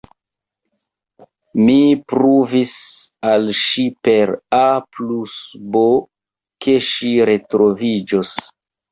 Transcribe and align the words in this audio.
Mi 1.65 1.73
pruvis 2.13 2.71
al 3.31 3.45
ŝi 3.63 3.85
per 4.07 4.33
A 4.59 4.61
plus 4.95 5.35
B, 5.75 5.83
ke 6.65 6.75
ŝi 6.87 7.13
retroviĝos. 7.31 8.33